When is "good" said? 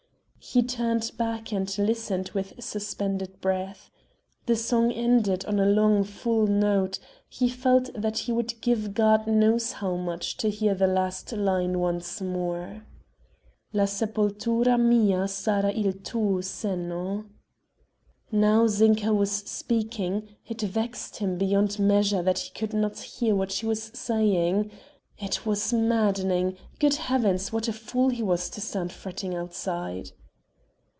26.79-26.95